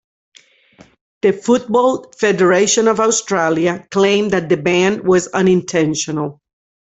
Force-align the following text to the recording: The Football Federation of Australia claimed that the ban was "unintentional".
The 1.21 1.31
Football 1.31 2.11
Federation 2.17 2.87
of 2.87 2.99
Australia 2.99 3.87
claimed 3.91 4.31
that 4.31 4.49
the 4.49 4.57
ban 4.57 5.03
was 5.03 5.27
"unintentional". 5.27 6.41